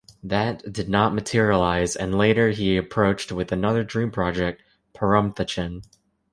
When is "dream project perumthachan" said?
3.83-5.83